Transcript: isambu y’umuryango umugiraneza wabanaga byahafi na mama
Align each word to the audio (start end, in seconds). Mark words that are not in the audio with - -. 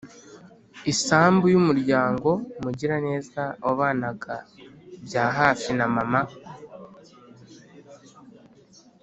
isambu 0.91 1.45
y’umuryango 1.53 2.29
umugiraneza 2.57 3.43
wabanaga 3.65 4.35
byahafi 5.05 5.71
na 5.77 5.87
mama 5.95 6.21